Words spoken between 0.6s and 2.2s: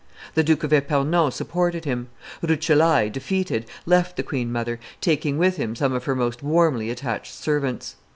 of Epernon supported him;